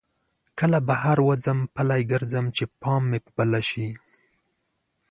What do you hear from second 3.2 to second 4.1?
په بله شي.